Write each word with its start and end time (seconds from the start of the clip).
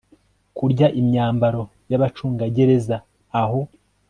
kurya 0.57 0.87
imyambaro 1.01 1.61
y 1.89 1.93
abacungagereza 1.97 2.97
aho 3.41 3.61